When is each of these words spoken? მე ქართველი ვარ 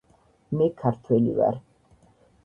მე 0.61 0.69
ქართველი 0.79 1.35
ვარ 1.41 1.59